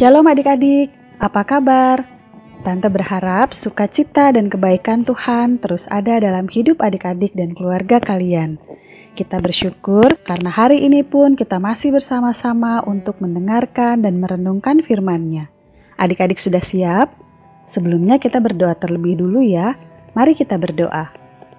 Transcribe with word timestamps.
Shalom 0.00 0.24
adik-adik, 0.32 0.88
apa 1.20 1.44
kabar? 1.44 2.08
Tante 2.64 2.88
berharap 2.88 3.52
sukacita 3.52 4.32
dan 4.32 4.48
kebaikan 4.48 5.04
Tuhan 5.04 5.60
terus 5.60 5.84
ada 5.92 6.16
dalam 6.16 6.48
hidup 6.48 6.80
adik-adik 6.80 7.36
dan 7.36 7.52
keluarga 7.52 8.00
kalian. 8.00 8.56
Kita 9.12 9.36
bersyukur 9.44 10.08
karena 10.24 10.48
hari 10.48 10.88
ini 10.88 11.04
pun 11.04 11.36
kita 11.36 11.60
masih 11.60 11.92
bersama-sama 11.92 12.80
untuk 12.88 13.20
mendengarkan 13.20 14.00
dan 14.00 14.24
merenungkan 14.24 14.80
firman-Nya. 14.80 15.52
Adik-adik 16.00 16.40
sudah 16.40 16.64
siap? 16.64 17.12
Sebelumnya 17.68 18.16
kita 18.16 18.40
berdoa 18.40 18.72
terlebih 18.80 19.20
dulu 19.20 19.44
ya. 19.44 19.76
Mari 20.16 20.32
kita 20.32 20.56
berdoa. 20.56 21.12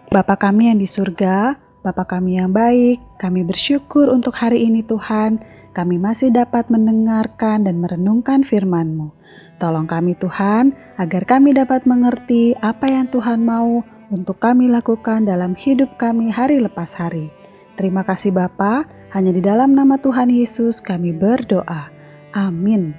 Bapa 0.09 0.33
kami 0.33 0.73
yang 0.73 0.81
di 0.81 0.89
surga, 0.89 1.61
Bapa 1.85 2.09
kami 2.09 2.41
yang 2.41 2.49
baik, 2.49 3.21
kami 3.21 3.45
bersyukur 3.45 4.09
untuk 4.09 4.33
hari 4.33 4.65
ini 4.65 4.81
Tuhan 4.81 5.60
kami 5.71 5.95
masih 5.95 6.31
dapat 6.31 6.67
mendengarkan 6.67 7.63
dan 7.63 7.79
merenungkan 7.79 8.43
firman-Mu. 8.43 9.15
Tolong 9.61 9.87
kami 9.87 10.17
Tuhan, 10.19 10.73
agar 10.97 11.23
kami 11.23 11.55
dapat 11.55 11.87
mengerti 11.87 12.57
apa 12.59 12.89
yang 12.89 13.07
Tuhan 13.07 13.45
mau 13.45 13.85
untuk 14.11 14.41
kami 14.41 14.67
lakukan 14.67 15.23
dalam 15.23 15.55
hidup 15.55 15.95
kami 15.95 16.33
hari 16.33 16.59
lepas 16.59 16.91
hari. 16.97 17.31
Terima 17.79 18.03
kasih 18.03 18.35
Bapa, 18.35 18.83
hanya 19.15 19.31
di 19.31 19.39
dalam 19.39 19.71
nama 19.71 19.95
Tuhan 20.01 20.27
Yesus 20.27 20.83
kami 20.83 21.15
berdoa. 21.15 21.87
Amin. 22.35 22.91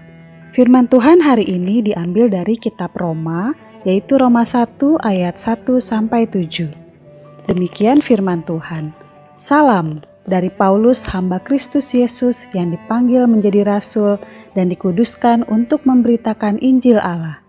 Firman 0.53 0.89
Tuhan 0.89 1.25
hari 1.25 1.49
ini 1.49 1.81
diambil 1.81 2.29
dari 2.29 2.57
kitab 2.61 2.93
Roma, 2.97 3.57
yaitu 3.85 4.17
Roma 4.21 4.45
1 4.45 4.79
ayat 5.01 5.41
1 5.41 5.81
sampai 5.81 6.29
7. 6.29 6.73
Demikian 7.49 8.05
firman 8.05 8.45
Tuhan. 8.47 8.95
Salam 9.35 10.12
dari 10.23 10.51
Paulus 10.51 11.11
hamba 11.11 11.43
Kristus 11.43 11.91
Yesus 11.91 12.47
yang 12.55 12.71
dipanggil 12.71 13.27
menjadi 13.27 13.67
rasul 13.67 14.23
dan 14.55 14.71
dikuduskan 14.71 15.49
untuk 15.51 15.83
memberitakan 15.83 16.63
Injil 16.63 17.03
Allah. 17.03 17.43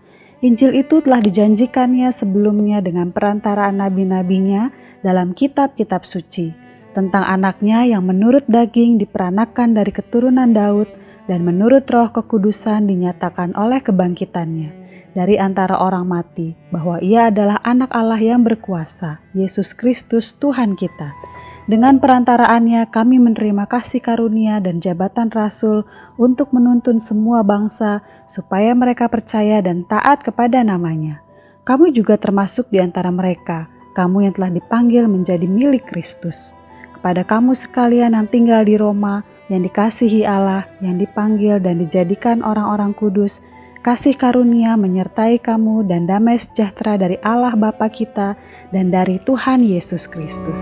Injil 0.44 0.76
itu 0.76 1.00
telah 1.00 1.24
dijanjikannya 1.24 2.12
sebelumnya 2.12 2.84
dengan 2.84 3.16
perantaraan 3.16 3.80
nabi-nabinya 3.80 4.74
dalam 5.00 5.32
kitab-kitab 5.32 6.04
suci 6.04 6.52
tentang 6.92 7.24
anaknya 7.24 7.88
yang 7.88 8.04
menurut 8.04 8.44
daging 8.52 9.00
diperanakan 9.00 9.74
dari 9.78 9.92
keturunan 9.96 10.52
Daud 10.52 10.92
dan 11.32 11.48
menurut 11.48 11.88
roh 11.88 12.12
kekudusan 12.12 12.92
dinyatakan 12.92 13.56
oleh 13.56 13.80
kebangkitannya 13.80 14.84
dari 15.16 15.40
antara 15.40 15.80
orang 15.80 16.10
mati 16.10 16.58
bahwa 16.74 17.00
ia 17.00 17.32
adalah 17.32 17.62
anak 17.64 17.94
Allah 17.94 18.20
yang 18.20 18.44
berkuasa, 18.44 19.24
Yesus 19.32 19.72
Kristus 19.72 20.36
Tuhan 20.36 20.76
kita 20.76 21.33
dengan 21.64 21.96
perantaraannya 21.96 22.92
kami 22.92 23.24
menerima 23.24 23.64
kasih 23.72 24.04
karunia 24.04 24.60
dan 24.60 24.84
jabatan 24.84 25.32
rasul 25.32 25.88
untuk 26.20 26.52
menuntun 26.52 27.00
semua 27.00 27.40
bangsa 27.40 28.04
supaya 28.28 28.76
mereka 28.76 29.08
percaya 29.08 29.64
dan 29.64 29.88
taat 29.88 30.28
kepada 30.28 30.60
namanya. 30.60 31.24
Kamu 31.64 31.96
juga 31.96 32.20
termasuk 32.20 32.68
di 32.68 32.84
antara 32.84 33.08
mereka, 33.08 33.72
kamu 33.96 34.28
yang 34.28 34.34
telah 34.36 34.52
dipanggil 34.52 35.08
menjadi 35.08 35.48
milik 35.48 35.88
Kristus. 35.88 36.52
Kepada 37.00 37.24
kamu 37.24 37.56
sekalian 37.56 38.12
yang 38.12 38.28
tinggal 38.28 38.68
di 38.68 38.76
Roma, 38.76 39.24
yang 39.48 39.64
dikasihi 39.64 40.28
Allah, 40.28 40.68
yang 40.84 41.00
dipanggil 41.00 41.64
dan 41.64 41.80
dijadikan 41.80 42.44
orang-orang 42.44 42.92
kudus, 42.92 43.40
kasih 43.80 44.20
karunia 44.20 44.76
menyertai 44.76 45.40
kamu 45.40 45.88
dan 45.88 46.04
damai 46.08 46.40
sejahtera 46.40 47.00
dari 47.00 47.16
Allah 47.24 47.56
Bapa 47.56 47.88
kita 47.88 48.36
dan 48.76 48.92
dari 48.92 49.24
Tuhan 49.24 49.64
Yesus 49.64 50.12
Kristus. 50.12 50.60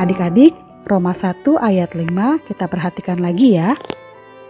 Adik-adik, 0.00 0.56
Roma 0.88 1.12
1 1.12 1.44
ayat 1.60 1.92
5 1.92 2.08
kita 2.48 2.64
perhatikan 2.72 3.20
lagi 3.20 3.60
ya. 3.60 3.76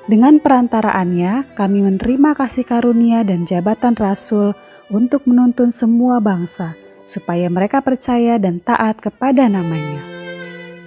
Dengan 0.06 0.38
perantaraannya 0.38 1.59
kami 1.59 1.83
menerima 1.83 2.38
kasih 2.38 2.62
karunia 2.62 3.27
dan 3.27 3.50
jabatan 3.50 3.99
rasul 3.99 4.55
untuk 4.94 5.27
menuntun 5.27 5.75
semua 5.75 6.22
bangsa 6.22 6.78
supaya 7.03 7.50
mereka 7.50 7.83
percaya 7.83 8.38
dan 8.38 8.62
taat 8.62 9.03
kepada 9.03 9.50
namanya. 9.50 9.99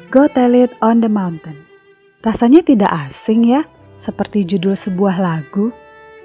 Go 0.07 0.31
tell 0.31 0.55
it 0.55 0.71
on 0.79 1.03
the 1.03 1.11
mountain. 1.11 1.59
Rasanya 2.23 2.63
tidak 2.63 3.11
asing 3.11 3.43
ya, 3.43 3.67
seperti 3.99 4.47
judul 4.47 4.79
sebuah 4.79 5.19
lagu. 5.19 5.75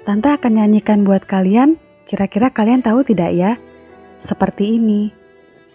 Tante 0.07 0.31
akan 0.31 0.63
nyanyikan 0.63 1.03
buat 1.03 1.27
kalian, 1.27 1.75
kira-kira 2.07 2.55
kalian 2.55 2.79
tahu 2.79 3.03
tidak 3.03 3.35
ya? 3.35 3.51
Seperti 4.23 4.79
ini. 4.79 5.11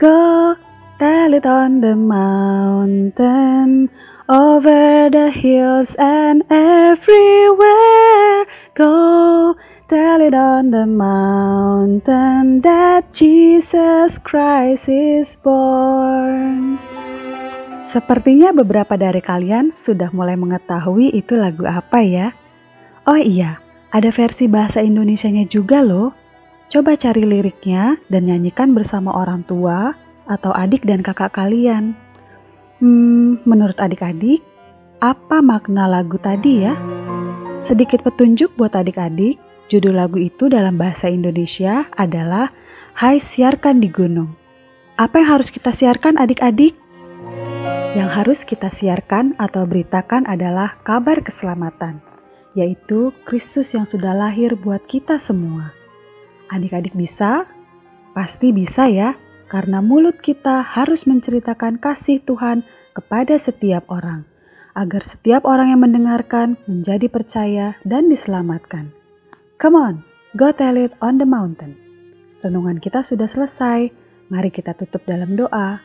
Go 0.01 0.57
Tell 0.95 1.35
it 1.35 1.43
on 1.43 1.83
the 1.83 1.99
mountain, 1.99 3.91
over 4.31 5.11
the 5.11 5.27
hills 5.35 5.91
and 5.99 6.47
everywhere. 6.47 8.47
Go 8.79 9.59
tell 9.91 10.23
it 10.23 10.39
on 10.39 10.71
the 10.71 10.87
mountain 10.87 12.63
that 12.63 13.11
Jesus 13.11 14.23
Christ 14.23 14.87
is 14.87 15.35
born. 15.43 16.79
Sepertinya 17.91 18.55
beberapa 18.55 18.95
dari 18.95 19.19
kalian 19.19 19.75
sudah 19.75 20.15
mulai 20.15 20.39
mengetahui 20.39 21.11
itu 21.11 21.35
lagu 21.35 21.67
apa 21.67 22.07
ya? 22.07 22.31
Oh 23.11 23.19
iya, 23.19 23.59
ada 23.91 24.15
versi 24.15 24.47
bahasa 24.47 24.79
Indonesianya 24.79 25.51
juga 25.51 25.83
loh. 25.83 26.15
Coba 26.71 26.95
cari 26.95 27.27
liriknya 27.27 27.99
dan 28.07 28.31
nyanyikan 28.31 28.79
bersama 28.79 29.11
orang 29.11 29.43
tua 29.43 30.04
atau 30.29 30.53
adik 30.53 30.85
dan 30.85 31.05
kakak 31.05 31.37
kalian. 31.37 31.97
Hmm, 32.81 33.41
menurut 33.49 33.77
adik-adik, 33.79 34.45
apa 35.01 35.41
makna 35.45 35.89
lagu 35.89 36.17
tadi 36.21 36.65
ya? 36.65 36.75
Sedikit 37.65 38.05
petunjuk 38.05 38.53
buat 38.61 38.77
adik-adik, 38.77 39.41
judul 39.73 39.97
lagu 39.97 40.21
itu 40.21 40.53
dalam 40.53 40.77
bahasa 40.77 41.09
Indonesia 41.09 41.89
adalah 41.97 42.53
Hai 42.93 43.21
Siarkan 43.21 43.81
di 43.81 43.89
Gunung. 43.89 44.37
Apa 44.95 45.25
yang 45.25 45.41
harus 45.41 45.49
kita 45.51 45.75
siarkan 45.75 46.21
adik-adik? 46.21 46.77
Yang 47.95 48.11
harus 48.11 48.41
kita 48.47 48.71
siarkan 48.71 49.35
atau 49.39 49.67
beritakan 49.67 50.27
adalah 50.27 50.79
kabar 50.87 51.23
keselamatan, 51.23 52.03
yaitu 52.55 53.11
Kristus 53.27 53.75
yang 53.75 53.87
sudah 53.87 54.15
lahir 54.15 54.55
buat 54.59 54.83
kita 54.87 55.19
semua. 55.19 55.75
Adik-adik 56.53 56.95
bisa? 56.95 57.49
Pasti 58.15 58.55
bisa 58.55 58.87
ya 58.87 59.19
karena 59.49 59.85
mulut 59.85 60.19
kita 60.21 60.65
harus 60.65 61.05
menceritakan 61.05 61.79
kasih 61.79 62.21
Tuhan 62.25 62.65
kepada 62.95 63.37
setiap 63.37 63.87
orang, 63.93 64.25
agar 64.75 65.03
setiap 65.07 65.47
orang 65.47 65.75
yang 65.75 65.83
mendengarkan 65.83 66.59
menjadi 66.67 67.07
percaya 67.11 67.67
dan 67.87 68.11
diselamatkan. 68.11 68.91
Come 69.63 69.77
on, 69.79 69.95
go 70.35 70.51
tell 70.51 70.75
it 70.75 70.93
on 70.99 71.23
the 71.23 71.29
mountain. 71.29 71.79
Renungan 72.43 72.83
kita 72.83 73.07
sudah 73.07 73.31
selesai, 73.31 73.89
mari 74.29 74.51
kita 74.53 74.77
tutup 74.77 75.07
dalam 75.09 75.39
doa. 75.39 75.81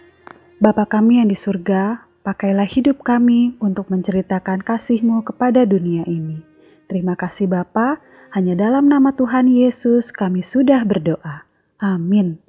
Bapa 0.60 0.84
kami 0.90 1.24
yang 1.24 1.32
di 1.32 1.38
surga, 1.40 2.04
pakailah 2.26 2.68
hidup 2.68 3.00
kami 3.06 3.56
untuk 3.64 3.88
menceritakan 3.88 4.60
kasih-Mu 4.66 5.24
kepada 5.24 5.64
dunia 5.64 6.04
ini. 6.04 6.44
Terima 6.90 7.16
kasih 7.16 7.48
Bapa, 7.48 8.02
hanya 8.36 8.58
dalam 8.58 8.90
nama 8.90 9.14
Tuhan 9.16 9.48
Yesus 9.48 10.12
kami 10.12 10.44
sudah 10.44 10.84
berdoa. 10.84 11.48
Amin. 11.80 12.49